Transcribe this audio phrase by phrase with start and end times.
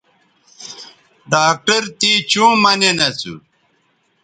[1.31, 3.33] ڈاکٹر تے چوں مہ نین اسو